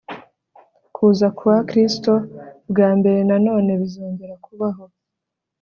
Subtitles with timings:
[0.95, 2.13] kuza kwa Kristo
[2.69, 4.83] bwa mbere na none bizongera kubaho